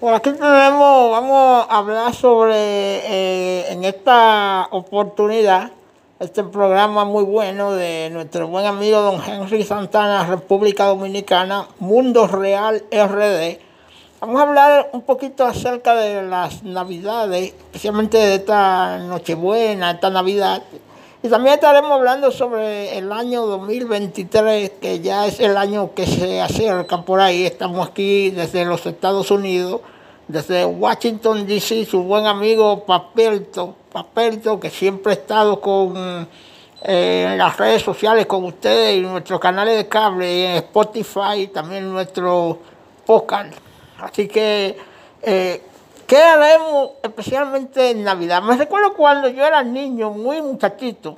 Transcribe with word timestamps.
Por 0.00 0.14
aquí 0.14 0.30
tenemos, 0.30 1.10
vamos 1.10 1.66
a 1.68 1.78
hablar 1.78 2.14
sobre, 2.14 2.54
eh, 2.54 3.72
en 3.72 3.82
esta 3.82 4.68
oportunidad, 4.70 5.72
este 6.20 6.44
programa 6.44 7.04
muy 7.04 7.24
bueno 7.24 7.72
de 7.72 8.08
nuestro 8.12 8.46
buen 8.46 8.64
amigo 8.64 9.00
don 9.00 9.20
Henry 9.20 9.64
Santana, 9.64 10.24
República 10.24 10.84
Dominicana, 10.84 11.66
Mundo 11.80 12.28
Real 12.28 12.84
RD. 12.92 13.58
Vamos 14.20 14.40
a 14.40 14.44
hablar 14.44 14.90
un 14.92 15.02
poquito 15.02 15.44
acerca 15.44 15.96
de 15.96 16.22
las 16.22 16.62
Navidades, 16.62 17.54
especialmente 17.54 18.18
de 18.18 18.36
esta 18.36 18.98
Nochebuena, 18.98 19.90
esta 19.90 20.10
Navidad. 20.10 20.62
Y 21.20 21.28
también 21.28 21.54
estaremos 21.54 21.90
hablando 21.90 22.30
sobre 22.30 22.96
el 22.96 23.10
año 23.10 23.44
2023, 23.44 24.70
que 24.80 25.00
ya 25.00 25.26
es 25.26 25.40
el 25.40 25.56
año 25.56 25.92
que 25.92 26.06
se 26.06 26.40
acerca 26.40 27.02
por 27.02 27.20
ahí. 27.20 27.44
Estamos 27.44 27.88
aquí 27.88 28.30
desde 28.30 28.64
los 28.64 28.86
Estados 28.86 29.32
Unidos, 29.32 29.80
desde 30.28 30.64
Washington, 30.64 31.44
D.C., 31.44 31.86
su 31.86 32.04
buen 32.04 32.24
amigo 32.26 32.84
Papelto, 32.84 33.74
Papelto, 33.90 34.60
que 34.60 34.70
siempre 34.70 35.10
ha 35.10 35.16
estado 35.16 35.60
con, 35.60 36.28
eh, 36.84 37.26
en 37.32 37.36
las 37.36 37.56
redes 37.56 37.82
sociales 37.82 38.26
con 38.26 38.44
ustedes 38.44 38.96
y 38.96 39.00
nuestros 39.00 39.40
canales 39.40 39.76
de 39.76 39.88
cable, 39.88 40.32
y 40.32 40.42
en 40.42 40.52
Spotify, 40.58 41.48
también 41.52 41.90
nuestro 41.92 42.60
podcast. 43.04 43.54
Así 43.98 44.28
que, 44.28 44.76
eh, 45.22 45.62
¿qué 46.08 46.16
haremos 46.16 46.92
especialmente 47.02 47.90
en 47.90 48.02
Navidad? 48.02 48.42
Me 48.42 48.56
recuerdo 48.56 48.94
cuando 48.94 49.28
yo 49.28 49.44
era 49.44 49.62
niño, 49.62 50.10
muy 50.10 50.40
muchachito, 50.42 51.16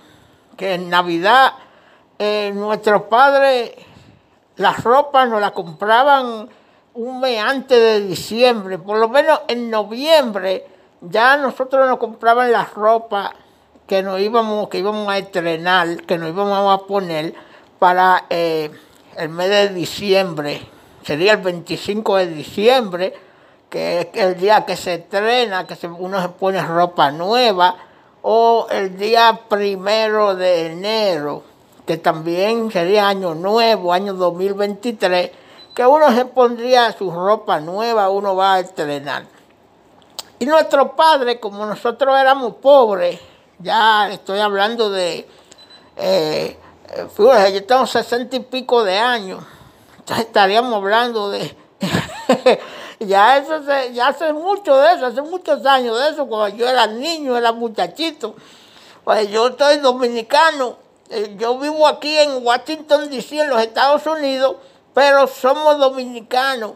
que 0.57 0.75
en 0.75 0.91
Navidad 0.91 1.53
eh, 2.19 2.51
nuestros 2.55 3.03
padres 3.03 3.71
las 4.57 4.83
ropas 4.85 5.29
nos 5.29 5.41
las 5.41 5.53
compraban 5.53 6.49
un 6.93 7.21
mes 7.21 7.41
antes 7.41 7.79
de 7.79 8.07
diciembre, 8.07 8.79
por 8.79 8.99
lo 8.99 9.09
menos 9.09 9.41
en 9.47 9.71
noviembre 9.71 10.67
ya 11.01 11.37
nosotros 11.37 11.89
nos 11.89 11.99
compraban 11.99 12.51
las 12.51 12.75
ropas 12.75 13.31
que 13.87 14.03
nos 14.03 14.21
íbamos, 14.21 14.69
que 14.69 14.79
íbamos 14.79 15.09
a 15.09 15.19
estrenar, 15.19 16.03
que 16.03 16.19
nos 16.19 16.31
íbamos 16.31 16.75
a 16.75 16.85
poner 16.87 17.33
para 17.79 18.27
eh, 18.29 18.71
el 19.17 19.29
mes 19.31 19.49
de 19.49 19.69
diciembre. 19.71 20.61
Sería 21.05 21.33
el 21.33 21.39
25 21.39 22.17
de 22.17 22.27
diciembre, 22.27 23.15
que 23.71 24.01
es 24.01 24.09
el 24.15 24.37
día 24.37 24.67
que 24.67 24.77
se 24.77 24.95
estrena, 24.95 25.67
que 25.67 25.79
uno 25.87 26.21
se 26.21 26.29
pone 26.29 26.61
ropa 26.61 27.13
nueva, 27.13 27.77
o 28.23 28.67
el 28.71 28.99
día 28.99 29.41
primero 29.49 30.35
de 30.35 30.67
enero, 30.67 31.45
que 31.87 31.97
también 31.97 32.71
sería 32.71 33.09
año 33.09 33.35
nuevo, 33.35 33.93
año 33.93 34.13
2023, 34.15 35.31
que 35.75 35.87
uno 35.87 36.13
se 36.13 36.25
pondría 36.27 36.93
su 36.93 37.11
ropa 37.13 37.61
nueva, 37.61 38.11
uno 38.11 38.35
va 38.35 38.55
a 38.55 38.61
estrenar. 38.61 39.25
Y 40.41 40.47
nuestro 40.47 40.97
padre, 40.97 41.39
como 41.39 41.65
nosotros 41.65 42.19
éramos 42.19 42.57
pobres, 42.57 43.21
ya 43.61 44.11
estoy 44.11 44.41
hablando 44.41 44.91
de, 44.91 45.29
eh, 45.97 46.59
fíjate, 47.17 47.53
yo 47.53 47.65
tengo 47.65 47.87
sesenta 47.87 48.37
y 48.37 48.41
pico 48.41 48.83
de 48.83 48.99
años, 48.99 49.45
estaríamos 50.19 50.75
hablando 50.75 51.31
de... 51.31 51.57
ya 53.01 53.39
eso 53.39 53.63
ya 53.93 54.09
hace 54.09 54.33
mucho 54.33 54.77
de 54.77 54.93
eso, 54.93 55.07
hace 55.07 55.23
muchos 55.23 55.65
años 55.65 55.99
de 55.99 56.11
eso, 56.11 56.27
cuando 56.27 56.57
yo 56.57 56.69
era 56.69 56.87
niño, 56.87 57.37
era 57.37 57.53
muchachito. 57.53 58.37
Pues 59.05 59.31
yo 59.31 59.57
soy 59.59 59.79
dominicano, 59.79 60.77
eh, 61.09 61.35
yo 61.39 61.59
vivo 61.59 61.87
aquí 61.89 62.17
en 62.19 62.45
Washington 62.45 63.09
DC, 63.11 63.41
en 63.41 63.49
los 63.49 63.63
Estados 63.63 64.07
Unidos, 64.07 64.57
pero 64.93 65.27
somos 65.27 65.79
dominicanos 65.79 66.73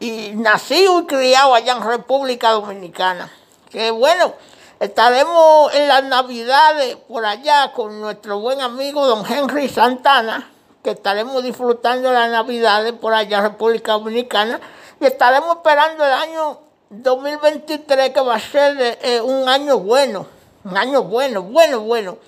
y 0.00 0.32
nacido 0.34 1.00
y 1.00 1.06
criado 1.06 1.54
allá 1.54 1.72
en 1.76 1.82
República 1.82 2.50
Dominicana. 2.52 3.30
Que 3.70 3.90
bueno, 3.90 4.32
estaremos 4.80 5.74
en 5.74 5.86
las 5.86 6.02
Navidades 6.04 6.96
por 6.96 7.26
allá 7.26 7.72
con 7.72 8.00
nuestro 8.00 8.40
buen 8.40 8.62
amigo 8.62 9.06
don 9.06 9.24
Henry 9.30 9.68
Santana 9.68 10.50
que 10.82 10.90
estaremos 10.90 11.42
disfrutando 11.42 12.12
las 12.12 12.30
Navidades 12.30 12.92
por 12.94 13.12
allá 13.12 13.38
en 13.38 13.44
República 13.44 13.92
Dominicana 13.92 14.60
y 15.00 15.06
estaremos 15.06 15.56
esperando 15.56 16.04
el 16.04 16.12
año 16.12 16.58
2023 16.90 18.10
que 18.10 18.20
va 18.20 18.36
a 18.36 18.40
ser 18.40 18.98
eh, 19.02 19.20
un 19.20 19.48
año 19.48 19.78
bueno, 19.78 20.26
un 20.64 20.76
año 20.76 21.02
bueno, 21.02 21.42
bueno, 21.42 21.80
bueno. 21.80 22.18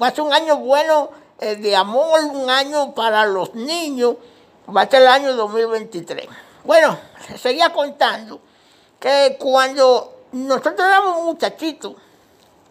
Va 0.00 0.08
a 0.08 0.10
ser 0.10 0.22
un 0.22 0.32
año 0.32 0.56
bueno 0.58 1.10
eh, 1.40 1.56
de 1.56 1.74
amor, 1.74 2.20
un 2.24 2.48
año 2.48 2.94
para 2.94 3.26
los 3.26 3.54
niños, 3.54 4.16
va 4.74 4.82
a 4.82 4.88
ser 4.88 5.02
el 5.02 5.08
año 5.08 5.34
2023. 5.34 6.28
Bueno, 6.64 6.96
seguía 7.36 7.70
contando 7.70 8.40
que 9.00 9.36
cuando 9.40 10.26
nosotros 10.32 10.86
éramos 10.86 11.22
muchachitos, 11.22 11.94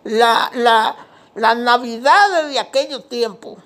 la, 0.06 0.50
la, 0.54 0.96
las 1.36 1.58
navidades 1.58 2.50
de 2.50 2.60
aquellos 2.60 3.10
tiempos, 3.10 3.58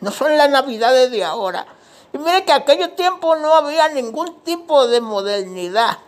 no 0.00 0.10
son 0.10 0.36
las 0.36 0.50
navidades 0.50 1.10
de 1.10 1.24
ahora. 1.24 1.66
Y 2.12 2.18
mire 2.18 2.44
que 2.44 2.52
en 2.52 2.62
aquellos 2.62 2.96
tiempos 2.96 3.40
no 3.40 3.54
había 3.54 3.88
ningún 3.88 4.40
tipo 4.42 4.86
de 4.86 5.00
modernidad. 5.00 5.98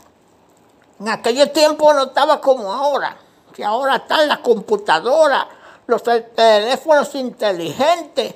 En 1.01 1.09
aquellos 1.09 1.53
tiempos 1.53 1.95
no 1.95 2.05
estaba 2.05 2.41
como 2.41 2.73
ahora, 2.73 3.17
que 3.55 3.65
ahora 3.65 3.97
están 3.97 4.29
las 4.29 4.39
computadoras, 4.39 5.47
los 5.87 6.03
teléfonos 6.03 7.15
inteligentes, 7.15 8.35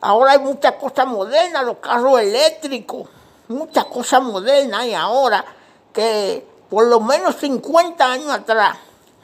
ahora 0.00 0.32
hay 0.32 0.38
muchas 0.38 0.74
cosas 0.74 1.06
modernas, 1.06 1.64
los 1.64 1.78
carros 1.78 2.20
eléctricos, 2.20 3.08
muchas 3.48 3.84
cosas 3.86 4.22
modernas 4.22 4.86
y 4.86 4.94
ahora 4.94 5.44
que 5.92 6.46
por 6.68 6.86
lo 6.86 7.00
menos 7.00 7.36
50 7.36 8.04
años 8.04 8.30
atrás 8.30 8.78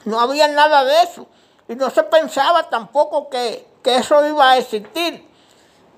no 0.05 0.19
había 0.19 0.47
nada 0.47 0.83
de 0.83 1.03
eso. 1.03 1.27
Y 1.67 1.75
no 1.75 1.89
se 1.89 2.03
pensaba 2.03 2.69
tampoco 2.69 3.29
que, 3.29 3.67
que 3.81 3.97
eso 3.97 4.25
iba 4.27 4.51
a 4.51 4.57
existir. 4.57 5.25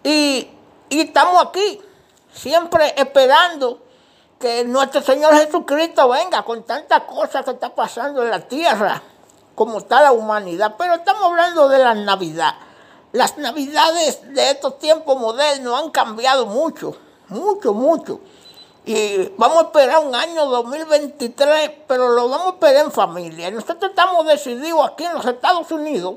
Y, 0.04 0.50
estamos 0.90 1.46
aquí, 1.46 1.82
siempre 2.38 2.94
esperando 2.96 3.80
que 4.40 4.64
nuestro 4.66 5.02
Señor 5.02 5.34
Jesucristo 5.34 6.08
venga 6.10 6.44
con 6.44 6.64
tantas 6.64 7.02
cosas 7.02 7.44
que 7.44 7.52
está 7.52 7.74
pasando 7.74 8.24
en 8.24 8.30
la 8.30 8.42
tierra, 8.42 9.02
como 9.56 9.80
está 9.80 10.02
la 10.02 10.12
humanidad. 10.12 10.76
Pero 10.78 10.96
estamos 10.96 11.24
hablando 11.24 11.68
de 11.68 11.80
la 11.80 11.96
Navidad. 11.96 12.54
Las 13.14 13.38
Navidades 13.38 14.34
de 14.34 14.52
estos 14.52 14.78
tiempos 14.78 15.18
modernos 15.18 15.82
han 15.82 15.90
cambiado 15.90 16.46
mucho, 16.46 16.96
mucho, 17.30 17.74
mucho. 17.74 18.20
Y 18.86 19.34
vamos 19.38 19.58
a 19.58 19.62
esperar 19.64 20.00
un 20.06 20.16
año 20.16 20.46
2023, 20.46 21.72
pero 21.88 22.10
lo 22.10 22.30
vamos 22.30 22.48
a 22.48 22.50
esperar 22.52 22.86
en 22.86 22.92
familia. 22.92 23.52
Nosotros 23.52 23.90
estamos 23.90 24.26
decididos 24.28 24.88
aquí 24.88 25.04
en 25.04 25.14
los 25.14 25.26
Estados 25.26 25.70
Unidos 25.72 26.16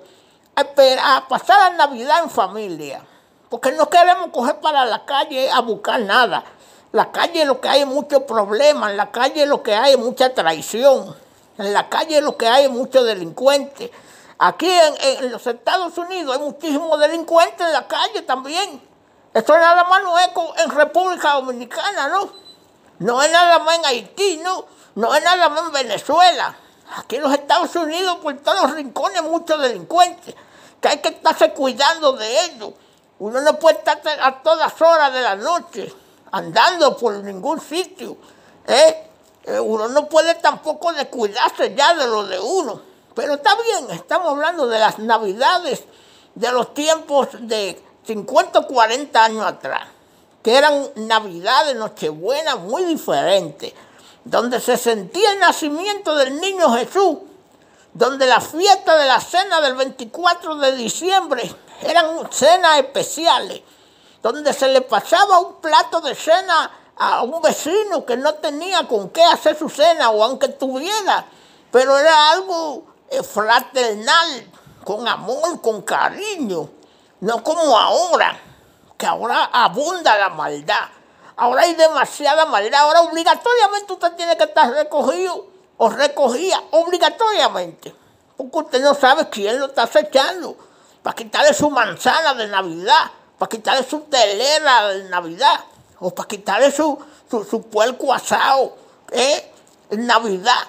a, 0.54 1.16
a 1.16 1.28
pasar 1.28 1.72
la 1.72 1.86
Navidad 1.86 2.22
en 2.22 2.30
familia 2.30 3.02
porque 3.50 3.72
no 3.72 3.90
queremos 3.90 4.28
coger 4.32 4.60
para 4.60 4.86
la 4.86 5.04
calle 5.04 5.50
a 5.50 5.60
buscar 5.60 6.00
nada. 6.00 6.44
La 6.92 7.12
calle 7.12 7.44
lo 7.44 7.60
que 7.60 7.68
hay 7.68 7.80
es 7.80 7.86
muchos 7.86 8.22
problemas, 8.22 8.92
en 8.92 8.96
la 8.96 9.10
calle 9.10 9.44
lo 9.44 9.62
que 9.62 9.74
hay 9.74 9.92
es 9.92 9.98
mucha 9.98 10.32
traición, 10.32 11.14
en 11.58 11.72
la 11.72 11.88
calle 11.88 12.20
lo 12.20 12.36
que 12.36 12.48
hay 12.48 12.64
es 12.64 12.70
muchos 12.70 13.04
delincuentes. 13.04 13.90
Aquí 14.38 14.70
en, 14.70 15.30
los 15.30 15.46
Estados 15.46 15.98
Unidos 15.98 16.36
hay 16.36 16.42
muchísimos 16.42 16.98
delincuentes 16.98 17.66
en 17.66 17.72
la 17.72 17.86
calle 17.86 18.22
también. 18.22 18.80
Esto 19.34 19.52
nada 19.52 19.84
más 19.84 20.02
no 20.02 20.18
es 20.18 20.30
en 20.64 20.70
República 20.70 21.34
Dominicana, 21.34 22.08
¿no? 22.08 22.32
No 23.00 23.22
es 23.22 23.30
nada 23.30 23.58
más 23.58 23.78
en 23.78 23.84
Haití, 23.84 24.38
¿no? 24.38 24.64
No 24.94 25.14
es 25.14 25.22
nada 25.22 25.48
más 25.48 25.60
en 25.66 25.72
Venezuela. 25.72 26.56
Aquí 26.96 27.16
en 27.16 27.22
los 27.22 27.32
Estados 27.32 27.74
Unidos, 27.76 28.16
por 28.22 28.36
todos 28.38 28.62
los 28.62 28.72
rincones, 28.72 29.22
muchos 29.22 29.60
delincuentes, 29.60 30.34
que 30.80 30.88
hay 30.88 30.98
que 30.98 31.10
estarse 31.10 31.52
cuidando 31.52 32.12
de 32.12 32.44
ellos. 32.46 32.70
Uno 33.20 33.40
no 33.42 33.58
puede 33.58 33.78
estar 33.78 34.00
a 34.20 34.42
todas 34.42 34.80
horas 34.80 35.12
de 35.12 35.20
la 35.20 35.36
noche 35.36 35.92
andando 36.32 36.96
por 36.96 37.14
ningún 37.22 37.60
sitio. 37.60 38.16
¿eh? 38.66 39.08
¿eh? 39.44 39.60
Uno 39.60 39.88
no 39.88 40.08
puede 40.08 40.34
tampoco 40.36 40.92
descuidarse 40.92 41.74
ya 41.74 41.94
de 41.94 42.06
lo 42.06 42.26
de 42.26 42.38
uno. 42.38 42.80
Pero 43.14 43.34
está 43.34 43.50
bien, 43.56 43.90
estamos 43.90 44.30
hablando 44.30 44.66
de 44.66 44.78
las 44.78 44.98
navidades 44.98 45.84
de 46.34 46.50
los 46.52 46.72
tiempos 46.72 47.28
de 47.40 47.82
50 48.06 48.60
o 48.60 48.66
40 48.66 49.24
años 49.24 49.44
atrás, 49.44 49.88
que 50.42 50.56
eran 50.56 50.88
navidades, 50.96 51.76
nochebuenas 51.76 52.58
muy 52.60 52.84
diferentes, 52.84 53.74
donde 54.24 54.60
se 54.60 54.78
sentía 54.78 55.32
el 55.32 55.40
nacimiento 55.40 56.14
del 56.14 56.40
niño 56.40 56.72
Jesús, 56.72 57.18
donde 57.92 58.26
la 58.26 58.40
fiesta 58.40 58.96
de 58.96 59.06
la 59.06 59.20
cena 59.20 59.60
del 59.60 59.74
24 59.74 60.56
de 60.56 60.72
diciembre 60.76 61.54
eran 61.82 62.30
cenas 62.30 62.78
especiales, 62.78 63.62
donde 64.22 64.52
se 64.52 64.68
le 64.68 64.80
pasaba 64.82 65.40
un 65.40 65.60
plato 65.60 66.00
de 66.00 66.14
cena 66.14 66.70
a 66.96 67.22
un 67.22 67.40
vecino 67.40 68.04
que 68.04 68.16
no 68.16 68.34
tenía 68.34 68.86
con 68.86 69.10
qué 69.10 69.24
hacer 69.24 69.58
su 69.58 69.68
cena 69.68 70.10
o 70.10 70.22
aunque 70.22 70.48
tuviera, 70.48 71.24
pero 71.70 71.98
era 71.98 72.30
algo 72.30 72.84
eh, 73.08 73.22
fraternal, 73.22 74.50
con 74.84 75.08
amor, 75.08 75.60
con 75.60 75.82
cariño, 75.82 76.68
no 77.20 77.42
como 77.42 77.76
ahora, 77.76 78.38
que 78.96 79.06
ahora 79.06 79.50
abunda 79.52 80.16
la 80.18 80.28
maldad. 80.30 80.88
Ahora 81.36 81.62
hay 81.62 81.74
demasiada 81.74 82.44
maldad, 82.46 82.80
ahora 82.80 83.00
obligatoriamente 83.00 83.92
usted 83.92 84.12
tiene 84.12 84.36
que 84.36 84.44
estar 84.44 84.70
recogido 84.70 85.49
o 85.82 85.88
recogía 85.88 86.62
obligatoriamente, 86.72 87.94
porque 88.36 88.58
usted 88.58 88.82
no 88.82 88.92
sabe 88.94 89.30
quién 89.30 89.58
lo 89.58 89.64
está 89.64 89.84
acechando, 89.84 90.54
para 91.02 91.16
quitarle 91.16 91.54
su 91.54 91.70
manzana 91.70 92.34
de 92.34 92.48
Navidad, 92.48 93.10
para 93.38 93.48
quitarle 93.48 93.88
su 93.88 94.00
telera 94.00 94.88
de 94.88 95.04
Navidad, 95.04 95.64
o 95.98 96.14
para 96.14 96.28
quitarle 96.28 96.70
su, 96.70 96.98
su, 97.30 97.62
puerco 97.62 98.12
asado 98.12 98.76
¿eh? 99.10 99.50
en 99.88 100.06
Navidad. 100.06 100.68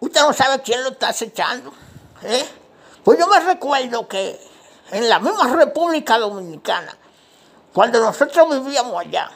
Usted 0.00 0.20
no 0.20 0.32
sabe 0.32 0.62
quién 0.62 0.82
lo 0.82 0.90
está 0.90 1.10
acechando. 1.10 1.72
¿eh? 2.24 2.44
Pues 3.04 3.20
yo 3.20 3.28
me 3.28 3.38
recuerdo 3.38 4.08
que 4.08 4.36
en 4.90 5.08
la 5.08 5.20
misma 5.20 5.46
República 5.54 6.18
Dominicana, 6.18 6.98
cuando 7.72 8.00
nosotros 8.00 8.64
vivíamos 8.64 9.00
allá, 9.00 9.30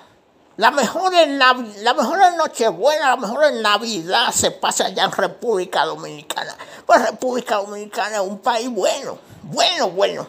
la 0.63 0.71
mejor, 0.71 1.13
la 1.13 1.93
mejor 1.93 2.19
Nochebuena, 2.37 3.09
la 3.09 3.17
mejor 3.17 3.53
Navidad 3.55 4.31
se 4.31 4.53
pasa 4.53 4.87
allá 4.87 5.03
en 5.03 5.11
República 5.11 5.85
Dominicana. 5.85 6.57
Pues 6.87 7.03
República 7.03 7.57
Dominicana 7.57 8.19
es 8.19 8.23
un 8.23 8.39
país 8.39 8.71
bueno, 8.71 9.19
bueno, 9.43 9.91
bueno. 9.91 10.25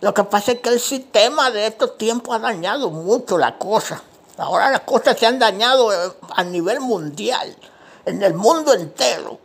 Lo 0.00 0.12
que 0.12 0.24
pasa 0.24 0.50
es 0.50 0.58
que 0.58 0.70
el 0.70 0.80
sistema 0.80 1.52
de 1.52 1.68
estos 1.68 1.96
tiempos 1.96 2.34
ha 2.34 2.40
dañado 2.40 2.90
mucho 2.90 3.38
la 3.38 3.56
cosa. 3.56 4.02
Ahora 4.36 4.68
las 4.68 4.80
cosas 4.80 5.16
se 5.16 5.26
han 5.26 5.38
dañado 5.38 5.92
eh, 5.92 6.12
a 6.34 6.42
nivel 6.42 6.80
mundial, 6.80 7.56
en 8.04 8.20
el 8.24 8.34
mundo 8.34 8.74
entero. 8.74 9.38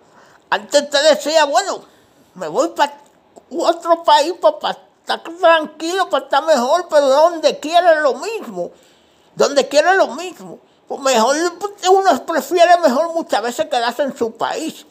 Antes 0.50 0.90
te 0.90 1.00
decía, 1.04 1.46
bueno, 1.46 1.80
me 2.34 2.48
voy 2.48 2.70
para 2.70 2.98
otro 3.52 4.02
país 4.02 4.34
para 4.42 4.80
estar 5.00 5.22
tranquilo, 5.40 6.10
para 6.10 6.24
estar 6.24 6.44
mejor, 6.44 6.88
pero 6.90 7.08
donde 7.08 7.60
quiera 7.60 8.02
lo 8.02 8.16
mismo. 8.16 8.72
Donde 9.36 9.68
quiera 9.68 9.94
lo 9.94 10.08
mismo. 10.10 10.60
Pues 10.88 11.02
mejor, 11.02 11.36
uno 11.90 12.26
prefiere 12.26 12.78
mejor 12.80 13.14
muchas 13.14 13.42
veces 13.42 13.66
quedarse 13.68 14.04
en 14.04 14.16
su 14.16 14.32
país, 14.34 14.86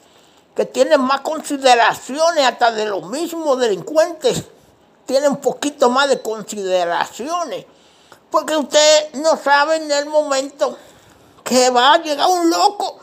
que 0.56 0.64
tiene 0.64 0.98
más 0.98 1.20
consideraciones 1.20 2.44
hasta 2.44 2.72
de 2.72 2.86
los 2.86 3.04
mismos 3.08 3.58
delincuentes. 3.58 4.44
Tiene 5.06 5.28
un 5.28 5.36
poquito 5.36 5.90
más 5.90 6.08
de 6.08 6.20
consideraciones. 6.20 7.66
Porque 8.30 8.56
usted 8.56 9.14
no 9.14 9.36
sabe 9.36 9.76
en 9.76 9.90
el 9.90 10.06
momento 10.06 10.78
que 11.44 11.70
va 11.70 11.94
a 11.94 12.02
llegar 12.02 12.28
un 12.28 12.50
loco 12.50 13.02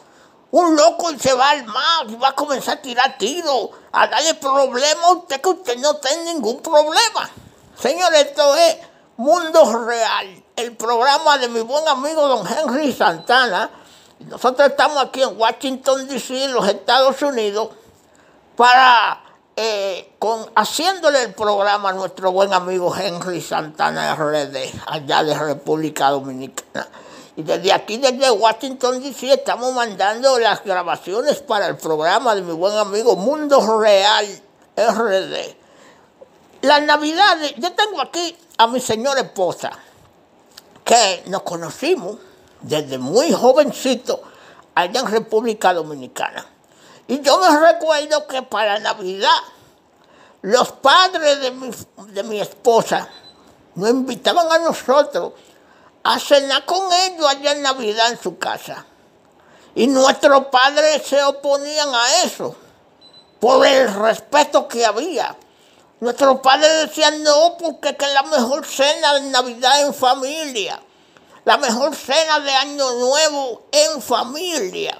un 0.51 0.75
loco 0.75 1.11
y 1.11 1.19
se 1.19 1.33
va 1.33 1.51
al 1.51 1.65
mar 1.65 2.05
y 2.07 2.15
va 2.15 2.29
a 2.29 2.35
comenzar 2.35 2.77
a 2.77 2.81
tirar 2.81 3.17
tiros, 3.17 3.69
a 3.91 4.07
darle 4.07 4.33
problemas 4.35 5.03
a 5.03 5.11
usted 5.11 5.41
que 5.41 5.49
usted 5.49 5.77
no 5.77 5.95
tiene 5.97 6.33
ningún 6.33 6.61
problema. 6.61 7.29
Señor, 7.79 8.13
esto 8.15 8.55
es 8.55 8.77
Mundo 9.19 9.85
Real, 9.85 10.27
el 10.55 10.77
programa 10.77 11.37
de 11.37 11.49
mi 11.49 11.59
buen 11.59 11.85
amigo 11.89 12.25
don 12.25 12.47
Henry 12.47 12.93
Santana. 12.93 13.69
Nosotros 14.19 14.69
estamos 14.69 14.97
aquí 15.03 15.21
en 15.21 15.37
Washington, 15.37 16.07
D.C., 16.07 16.45
en 16.45 16.53
los 16.53 16.65
Estados 16.65 17.21
Unidos, 17.21 17.67
para 18.55 19.21
eh, 19.57 20.13
con, 20.19 20.49
haciéndole 20.55 21.21
el 21.23 21.33
programa 21.33 21.89
a 21.89 21.91
nuestro 21.91 22.31
buen 22.31 22.53
amigo 22.53 22.95
Henry 22.95 23.41
Santana 23.41 24.15
RD, 24.15 24.55
allá 24.87 25.21
de 25.25 25.37
República 25.37 26.11
Dominicana. 26.11 26.87
Y 27.35 27.43
desde 27.43 27.73
aquí, 27.73 27.97
desde 27.97 28.31
Washington 28.31 29.03
DC, 29.03 29.33
estamos 29.33 29.73
mandando 29.73 30.39
las 30.39 30.63
grabaciones 30.63 31.39
para 31.39 31.67
el 31.67 31.75
programa 31.75 32.35
de 32.35 32.41
mi 32.41 32.53
buen 32.53 32.77
amigo 32.77 33.17
Mundo 33.17 33.81
Real 33.81 34.25
RD. 34.77 35.58
La 36.61 36.81
Navidad, 36.81 37.37
yo 37.57 37.71
tengo 37.71 38.01
aquí 38.01 38.37
a 38.57 38.67
mi 38.67 38.81
señora 38.81 39.21
esposa, 39.21 39.71
que 40.83 41.23
nos 41.27 41.43
conocimos 41.43 42.17
desde 42.59 42.97
muy 42.97 43.31
jovencito 43.31 44.21
allá 44.75 44.99
en 44.99 45.07
República 45.07 45.73
Dominicana. 45.73 46.45
Y 47.07 47.21
yo 47.21 47.39
me 47.39 47.59
recuerdo 47.71 48.27
que 48.27 48.41
para 48.41 48.77
Navidad 48.79 49.29
los 50.41 50.73
padres 50.73 51.39
de 51.39 51.51
mi, 51.51 51.71
de 52.07 52.23
mi 52.23 52.41
esposa 52.41 53.07
nos 53.75 53.89
invitaban 53.89 54.51
a 54.51 54.59
nosotros 54.59 55.33
a 56.03 56.19
cenar 56.19 56.65
con 56.65 56.91
ellos 56.91 57.25
allá 57.25 57.53
en 57.53 57.61
Navidad 57.61 58.11
en 58.11 58.19
su 58.21 58.37
casa. 58.37 58.85
Y 59.75 59.87
nuestros 59.87 60.47
padres 60.47 61.03
se 61.05 61.23
oponían 61.23 61.93
a 61.95 62.23
eso 62.23 62.53
por 63.39 63.65
el 63.65 63.93
respeto 63.93 64.67
que 64.67 64.85
había. 64.85 65.37
Nuestros 65.99 66.39
padres 66.39 66.87
decían 66.87 67.23
no, 67.23 67.57
porque 67.57 67.89
es 67.89 68.13
la 68.13 68.23
mejor 68.23 68.65
cena 68.65 69.15
de 69.15 69.21
Navidad 69.29 69.81
en 69.81 69.93
familia, 69.93 70.79
la 71.43 71.57
mejor 71.57 71.93
cena 71.93 72.39
de 72.39 72.51
Año 72.51 72.91
Nuevo 72.93 73.63
en 73.71 74.01
familia. 74.01 74.97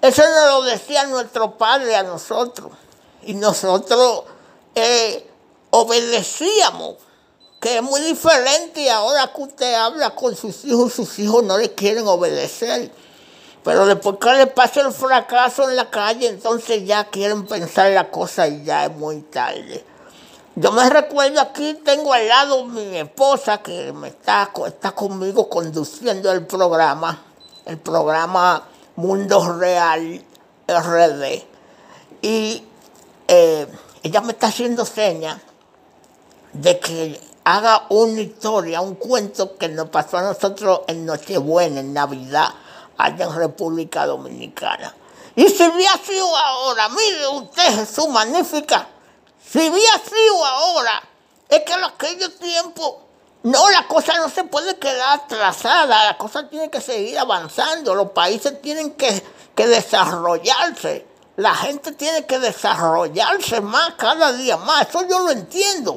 Eso 0.00 0.22
nos 0.22 0.46
lo 0.46 0.62
decía 0.62 1.06
nuestro 1.06 1.58
padre 1.58 1.96
a 1.96 2.04
nosotros. 2.04 2.70
Y 3.22 3.34
nosotros 3.34 4.24
eh, 4.76 5.28
obedecíamos 5.70 6.96
que 7.60 7.78
es 7.78 7.82
muy 7.82 8.00
diferente 8.02 8.88
ahora 8.92 9.32
que 9.34 9.42
usted 9.42 9.74
habla 9.74 10.14
con 10.14 10.36
sus 10.36 10.64
hijos, 10.64 10.92
sus 10.92 11.18
hijos 11.18 11.42
no 11.42 11.58
le 11.58 11.74
quieren 11.74 12.06
obedecer. 12.06 12.92
Pero 13.64 13.86
después 13.86 14.18
que 14.20 14.32
le 14.34 14.46
pase 14.46 14.80
el 14.80 14.92
fracaso 14.92 15.68
en 15.68 15.74
la 15.74 15.90
calle, 15.90 16.28
entonces 16.28 16.86
ya 16.86 17.04
quieren 17.10 17.44
pensar 17.44 17.90
la 17.90 18.08
cosa 18.08 18.46
y 18.46 18.62
ya 18.62 18.84
es 18.84 18.92
muy 18.92 19.20
tarde. 19.22 19.84
Yo 20.60 20.72
me 20.72 20.90
recuerdo 20.90 21.40
aquí, 21.40 21.74
tengo 21.84 22.12
al 22.12 22.26
lado 22.26 22.64
mi 22.64 22.96
esposa 22.96 23.58
que 23.58 23.92
me 23.92 24.08
está, 24.08 24.50
está 24.66 24.90
conmigo 24.90 25.48
conduciendo 25.48 26.32
el 26.32 26.46
programa, 26.46 27.22
el 27.64 27.78
programa 27.78 28.64
Mundo 28.96 29.52
Real 29.52 30.20
RD. 30.66 31.44
Y 32.22 32.64
eh, 33.28 33.68
ella 34.02 34.20
me 34.20 34.32
está 34.32 34.48
haciendo 34.48 34.84
señas 34.84 35.40
de 36.52 36.80
que 36.80 37.20
haga 37.44 37.86
una 37.90 38.20
historia, 38.20 38.80
un 38.80 38.96
cuento 38.96 39.56
que 39.56 39.68
nos 39.68 39.90
pasó 39.90 40.18
a 40.18 40.22
nosotros 40.22 40.80
en 40.88 41.06
Nochebuena, 41.06 41.78
en 41.78 41.92
Navidad, 41.92 42.48
allá 42.96 43.26
en 43.26 43.34
República 43.36 44.06
Dominicana. 44.06 44.92
Y 45.36 45.48
si 45.50 45.62
hubiera 45.62 45.96
sido 45.98 46.36
ahora, 46.36 46.88
mire 46.88 47.28
usted 47.28 47.76
Jesús 47.76 48.08
magnífica, 48.08 48.88
si 49.44 49.58
hubiera 49.58 49.98
sido 49.98 50.44
ahora, 50.44 51.02
es 51.48 51.62
que 51.62 51.72
en 51.72 51.84
aquellos 51.84 52.38
tiempos, 52.38 52.94
no, 53.42 53.70
la 53.70 53.86
cosa 53.86 54.14
no 54.16 54.28
se 54.28 54.44
puede 54.44 54.78
quedar 54.78 55.20
atrasada, 55.20 56.04
la 56.04 56.18
cosa 56.18 56.48
tiene 56.48 56.70
que 56.70 56.80
seguir 56.80 57.18
avanzando, 57.18 57.94
los 57.94 58.10
países 58.10 58.60
tienen 58.60 58.92
que, 58.92 59.22
que 59.54 59.66
desarrollarse, 59.66 61.06
la 61.36 61.54
gente 61.54 61.92
tiene 61.92 62.26
que 62.26 62.38
desarrollarse 62.38 63.60
más, 63.60 63.94
cada 63.94 64.32
día 64.32 64.56
más, 64.56 64.88
eso 64.88 65.06
yo 65.08 65.20
lo 65.20 65.30
entiendo, 65.30 65.96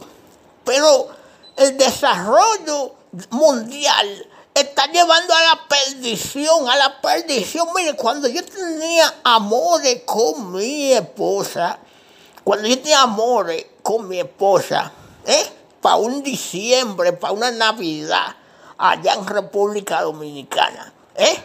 pero 0.64 1.10
el 1.58 1.78
desarrollo 1.78 2.96
mundial 3.32 4.28
está 4.54 4.86
llevando 4.88 5.34
a 5.34 5.42
la 5.42 5.68
perdición, 5.68 6.70
a 6.70 6.76
la 6.76 7.02
perdición. 7.02 7.68
Mire, 7.76 7.96
cuando 7.96 8.28
yo 8.28 8.44
tenía 8.44 9.14
amores 9.24 10.04
con 10.06 10.52
mi 10.54 10.94
esposa, 10.94 11.80
cuando 12.44 12.68
yo 12.68 12.78
tenía 12.78 13.02
amores 13.04 13.66
con 13.84 14.08
mi 14.08 14.20
esposa, 14.20 14.92
¿eh? 15.26 15.46
para 15.82 15.98
un 15.98 16.24
diciembre, 16.24 17.14
para 17.14 17.34
una 17.34 17.52
Navidad, 17.52 18.36
allá 18.78 19.14
en 19.14 19.28
República 19.28 20.02
Dominicana, 20.02 20.94
¿eh? 21.16 21.38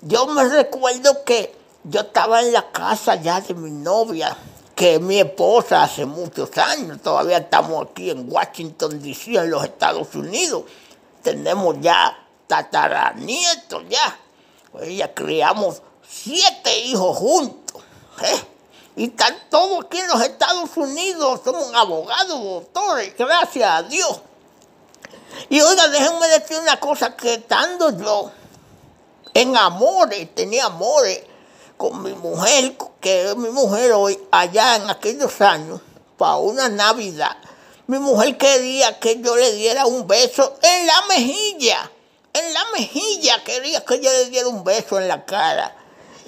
yo 0.00 0.26
me 0.26 0.44
recuerdo 0.44 1.24
que 1.24 1.54
yo 1.84 2.00
estaba 2.00 2.40
en 2.40 2.52
la 2.52 2.70
casa 2.70 3.16
ya 3.16 3.40
de 3.40 3.54
mi 3.54 3.70
novia, 3.70 4.36
que 4.74 4.98
mi 4.98 5.18
esposa 5.18 5.82
hace 5.82 6.06
muchos 6.06 6.56
años, 6.56 7.00
todavía 7.02 7.38
estamos 7.38 7.86
aquí 7.88 8.10
en 8.10 8.30
Washington, 8.30 9.02
D.C., 9.02 9.36
en 9.36 9.50
los 9.50 9.64
Estados 9.64 10.14
Unidos, 10.14 10.64
tenemos 11.22 11.76
ya 11.80 12.18
tataranietos 12.46 13.84
ya, 13.88 14.18
pues 14.70 14.88
ella 14.88 15.12
criamos 15.14 15.82
siete 16.08 16.78
hijos 16.80 17.16
juntos, 17.16 17.82
¿eh? 18.22 18.51
Y 18.96 19.04
están 19.04 19.34
todos 19.50 19.84
aquí 19.84 19.98
en 19.98 20.08
los 20.08 20.20
Estados 20.22 20.70
Unidos, 20.76 21.40
somos 21.44 21.72
abogados, 21.74 22.42
doctores, 22.42 23.14
gracias 23.16 23.70
a 23.70 23.82
Dios. 23.82 24.20
Y 25.48 25.60
oiga, 25.60 25.88
déjenme 25.88 26.28
decir 26.28 26.58
una 26.58 26.78
cosa, 26.78 27.16
que 27.16 27.34
estando 27.34 27.90
yo 27.98 28.30
en 29.34 29.56
amores, 29.56 30.34
tenía 30.34 30.66
amores, 30.66 31.22
con 31.76 32.02
mi 32.02 32.12
mujer, 32.12 32.76
que 33.00 33.30
es 33.30 33.36
mi 33.36 33.48
mujer 33.48 33.92
hoy, 33.92 34.18
allá 34.30 34.76
en 34.76 34.88
aquellos 34.90 35.40
años, 35.40 35.80
para 36.16 36.36
una 36.36 36.68
Navidad, 36.68 37.36
mi 37.88 37.98
mujer 37.98 38.38
quería 38.38 39.00
que 39.00 39.20
yo 39.20 39.36
le 39.36 39.52
diera 39.52 39.86
un 39.86 40.06
beso 40.06 40.56
en 40.62 40.86
la 40.86 41.02
mejilla. 41.08 41.90
En 42.32 42.54
la 42.54 42.64
mejilla 42.72 43.42
quería 43.44 43.84
que 43.84 44.00
yo 44.00 44.10
le 44.10 44.30
diera 44.30 44.48
un 44.48 44.62
beso 44.62 44.98
en 44.98 45.08
la 45.08 45.24
cara. 45.24 45.74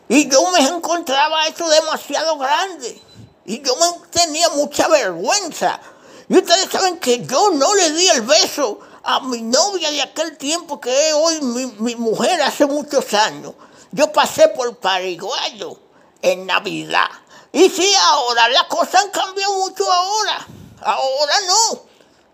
Y 0.09 0.29
yo 0.29 0.51
me 0.51 0.61
encontraba 0.61 1.47
eso 1.47 1.69
demasiado 1.69 2.39
grande. 2.39 3.01
Y 3.47 3.63
yo 3.63 3.75
me 3.77 3.87
tenía 4.11 4.49
mucha 4.51 4.89
vergüenza. 4.89 5.81
Y 6.29 6.39
ustedes 6.39 6.71
saben 6.71 6.99
que 6.99 7.25
yo 7.25 7.51
no 7.51 7.75
le 7.75 7.91
di 7.93 8.09
el 8.09 8.23
beso 8.23 8.81
a 9.03 9.21
mi 9.21 9.43
novia 9.43 9.91
de 9.91 10.03
aquel 10.03 10.37
tiempo 10.39 10.81
que 10.81 11.09
es 11.09 11.15
hoy 11.15 11.41
mi, 11.43 11.67
mi 11.79 11.97
mujer 11.97 12.41
hace 12.43 12.67
muchos 12.67 13.13
años. 13.15 13.55
Yo 13.93 14.13
pasé 14.13 14.49
por 14.49 14.77
Paraguayo 14.79 15.79
en 16.23 16.47
Navidad. 16.47 17.09
Y 17.53 17.69
sí, 17.69 17.93
ahora 18.01 18.49
las 18.49 18.65
cosas 18.65 19.05
han 19.05 19.11
cambiado 19.11 19.53
mucho 19.55 19.91
ahora. 19.91 20.47
Ahora 20.83 21.35
no. 21.47 21.83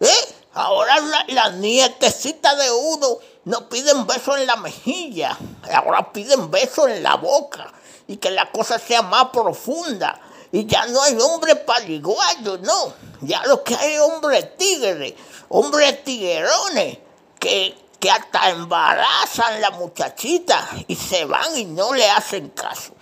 ¿eh? 0.06 0.34
Ahora 0.54 0.96
las 1.28 1.54
nietecitas 1.54 2.56
de 2.58 2.70
uno 2.70 3.18
no 3.44 3.68
piden 3.68 4.06
besos 4.06 4.38
en 4.38 4.46
la 4.46 4.56
mejilla. 4.56 5.36
Ahora 5.72 6.12
piden 6.12 6.50
besos 6.50 6.88
en 6.88 7.02
la 7.02 7.16
boca. 7.16 7.72
Y 8.06 8.16
que 8.16 8.30
la 8.30 8.50
cosa 8.50 8.78
sea 8.78 9.02
más 9.02 9.26
profunda. 9.26 10.20
Y 10.52 10.66
ya 10.66 10.86
no 10.86 11.00
hay 11.02 11.16
hombre 11.20 11.56
paliguayo, 11.56 12.58
no. 12.58 12.92
Ya 13.20 13.42
lo 13.46 13.62
que 13.62 13.74
hay 13.76 13.94
es 13.94 14.00
hombre 14.00 14.42
tigre, 14.42 15.16
hombres 15.48 16.02
tiguerones, 16.02 16.98
que, 17.38 17.76
que 18.00 18.10
hasta 18.10 18.50
embarazan 18.50 19.60
la 19.60 19.70
muchachita 19.70 20.68
y 20.88 20.96
se 20.96 21.24
van 21.24 21.56
y 21.56 21.66
no 21.66 21.94
le 21.94 22.08
hacen 22.10 22.48
caso. 22.50 22.94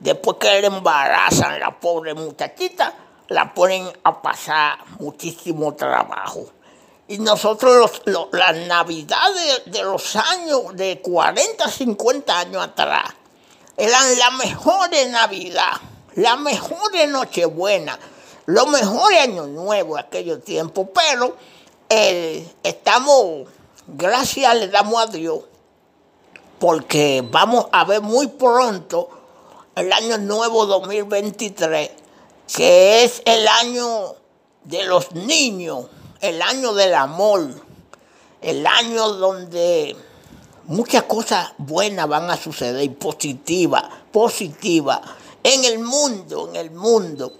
Después 0.00 0.38
que 0.40 0.60
le 0.60 0.66
embarazan 0.66 1.60
la 1.60 1.78
pobre 1.78 2.14
muchachita, 2.14 2.94
la 3.28 3.52
ponen 3.52 3.90
a 4.02 4.22
pasar 4.22 4.78
muchísimo 4.98 5.74
trabajo. 5.74 6.46
Y 7.06 7.18
nosotros 7.18 8.02
los, 8.06 8.28
las 8.32 8.56
navidades 8.66 9.62
de 9.66 9.82
los 9.82 10.16
años 10.16 10.74
de 10.74 11.00
40, 11.00 11.68
50 11.70 12.38
años 12.38 12.64
atrás 12.64 13.12
eran 13.76 14.18
la 14.18 14.30
mejor 14.32 14.88
Navidad, 15.10 15.72
la 16.14 16.36
mejor 16.36 16.92
Nochebuena, 17.08 17.98
lo 18.46 18.66
mejor 18.66 19.12
Año 19.14 19.46
Nuevo 19.46 19.98
aquellos 19.98 20.42
tiempos. 20.44 20.88
Pero 20.94 21.36
estamos, 22.62 23.48
gracias 23.86 24.56
le 24.56 24.68
damos 24.68 25.02
a 25.02 25.06
Dios, 25.06 25.40
porque 26.58 27.22
vamos 27.28 27.66
a 27.72 27.84
ver 27.84 28.00
muy 28.00 28.28
pronto 28.28 29.10
el 29.74 29.92
año 29.92 30.18
nuevo 30.18 30.66
2023, 30.66 31.90
que 32.54 33.04
es 33.04 33.22
el 33.24 33.46
año 33.48 34.14
de 34.62 34.84
los 34.84 35.12
niños, 35.12 35.86
el 36.24 36.40
año 36.40 36.72
del 36.72 36.94
amor, 36.94 37.50
el 38.40 38.66
año 38.66 39.10
donde 39.10 39.94
muchas 40.64 41.02
cosas 41.02 41.52
buenas 41.58 42.08
van 42.08 42.30
a 42.30 42.36
suceder, 42.38 42.94
positivas, 42.94 43.84
positivas, 44.10 45.02
en 45.42 45.66
el 45.66 45.80
mundo, 45.80 46.48
en 46.48 46.56
el 46.56 46.70
mundo. 46.70 47.30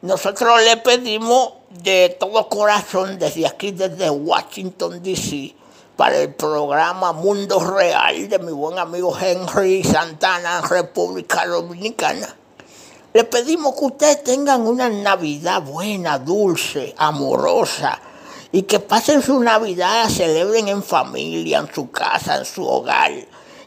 Nosotros 0.00 0.58
le 0.62 0.78
pedimos 0.78 1.52
de 1.82 2.16
todo 2.18 2.48
corazón 2.48 3.18
desde 3.18 3.46
aquí, 3.46 3.72
desde 3.72 4.08
Washington, 4.08 5.02
D.C., 5.02 5.54
para 5.98 6.16
el 6.16 6.34
programa 6.34 7.12
Mundo 7.12 7.60
Real 7.60 8.26
de 8.26 8.38
mi 8.38 8.52
buen 8.52 8.78
amigo 8.78 9.14
Henry 9.20 9.84
Santana, 9.84 10.62
República 10.62 11.46
Dominicana. 11.46 12.36
Le 13.12 13.24
pedimos 13.24 13.74
que 13.74 13.84
ustedes 13.84 14.24
tengan 14.24 14.62
una 14.62 14.88
Navidad 14.88 15.60
buena, 15.60 16.18
dulce, 16.18 16.94
amorosa, 16.96 18.00
y 18.52 18.62
que 18.62 18.80
pasen 18.80 19.22
su 19.22 19.40
Navidad, 19.40 20.08
celebren 20.08 20.68
en 20.68 20.82
familia, 20.82 21.58
en 21.58 21.72
su 21.72 21.90
casa, 21.90 22.38
en 22.38 22.44
su 22.44 22.66
hogar. 22.66 23.12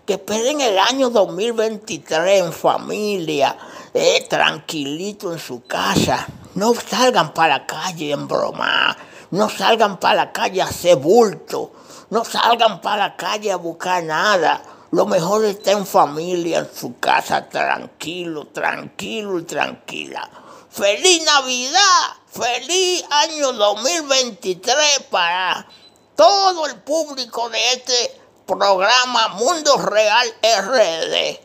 Que 0.06 0.14
esperen 0.14 0.60
el 0.62 0.78
año 0.78 1.10
2023 1.10 2.44
en 2.44 2.52
familia, 2.52 3.58
eh, 3.94 4.26
tranquilito 4.30 5.32
en 5.32 5.40
su 5.40 5.64
casa. 5.64 6.28
No 6.56 6.74
salgan 6.76 7.34
para 7.34 7.60
la 7.60 7.66
calle 7.66 8.12
en 8.12 8.28
broma, 8.28 8.98
no 9.32 9.50
salgan 9.50 10.00
para 10.00 10.26
la 10.26 10.32
calle 10.32 10.62
a 10.62 10.66
hacer 10.66 10.98
bulto 10.98 11.72
no 12.14 12.24
salgan 12.24 12.80
para 12.80 13.08
la 13.08 13.16
calle 13.16 13.52
a 13.52 13.56
buscar 13.56 14.04
nada. 14.04 14.62
Lo 14.92 15.08
mejor 15.08 15.46
está 15.46 15.72
en 15.72 15.84
familia, 15.84 16.60
en 16.60 16.70
su 16.72 17.00
casa, 17.00 17.50
tranquilo, 17.50 18.46
tranquilo 18.54 19.40
y 19.40 19.44
tranquila. 19.44 20.30
Feliz 20.70 21.24
Navidad, 21.26 22.18
feliz 22.34 23.06
año 23.12 23.54
2023 23.54 25.04
para 25.12 25.68
todo 26.16 26.66
el 26.66 26.82
público 26.82 27.48
de 27.50 27.60
este 27.74 28.22
programa 28.48 29.30
Mundo 29.30 29.78
Real 29.78 30.28
RD. 30.42 31.40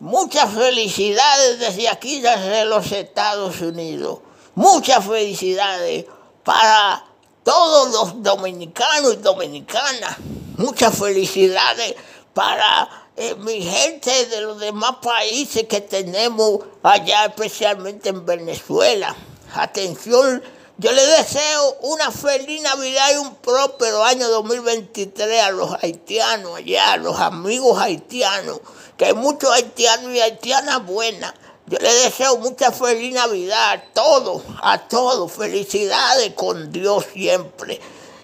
Muchas 0.00 0.52
felicidades 0.52 1.60
desde 1.60 1.88
aquí, 1.88 2.20
desde 2.20 2.64
los 2.64 2.90
Estados 2.90 3.60
Unidos. 3.60 4.18
Muchas 4.56 5.06
felicidades 5.06 6.06
para 6.42 7.04
todos 7.44 7.92
los 7.92 8.22
dominicanos 8.22 9.14
y 9.14 9.16
dominicanas. 9.18 10.16
Muchas 10.56 10.98
felicidades 10.98 11.94
para 12.34 13.08
eh, 13.16 13.36
mi 13.36 13.62
gente 13.62 14.26
de 14.26 14.40
los 14.40 14.58
demás 14.58 14.96
países 15.02 15.68
que 15.68 15.80
tenemos 15.80 16.58
allá, 16.82 17.26
especialmente 17.26 18.08
en 18.08 18.26
Venezuela. 18.26 19.14
Atención, 19.54 20.42
yo 20.78 20.92
les 20.92 21.18
deseo 21.18 21.76
una 21.82 22.10
feliz 22.10 22.62
Navidad 22.62 23.12
y 23.14 23.16
un 23.18 23.34
próspero 23.36 24.04
año 24.04 24.28
2023 24.28 25.42
a 25.42 25.50
los 25.50 25.82
haitianos 25.82 26.56
allá, 26.56 26.92
a 26.92 26.96
los 26.96 27.18
amigos 27.20 27.78
haitianos, 27.78 28.60
que 28.96 29.06
hay 29.06 29.14
muchos 29.14 29.50
haitianos 29.50 30.12
y 30.12 30.20
haitianas 30.20 30.84
buenas 30.84 31.34
yo 31.66 31.78
le 31.78 31.94
deseo 31.94 32.38
mucha 32.38 32.72
feliz 32.72 33.14
Navidad 33.14 33.72
a 33.72 33.80
todos, 33.94 34.42
a 34.62 34.78
todos. 34.78 35.32
Felicidades 35.32 36.34
con 36.34 36.72
Dios 36.72 37.06
siempre. 37.12 37.80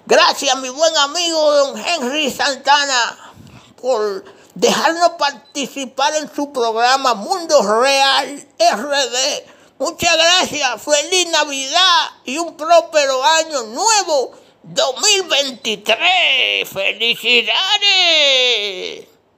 Gracias, 0.07 0.55
mi 0.59 0.69
buen 0.69 0.97
amigo 0.97 1.53
don 1.53 1.79
Henry 1.79 2.31
Santana, 2.31 3.33
por 3.81 4.25
dejarnos 4.55 5.11
participar 5.11 6.17
en 6.17 6.35
su 6.35 6.53
programa 6.53 7.15
Mundo 7.15 7.63
Real 7.81 8.47
RD. 8.59 9.58
Muchas 9.79 10.17
gracias, 10.17 10.83
feliz 10.83 11.29
Navidad 11.29 12.11
y 12.25 12.39
un 12.39 12.57
próspero 12.57 13.23
año 13.23 13.63
nuevo 13.63 14.33
2023. 14.65 16.69
¡Felicidades! 16.69 17.59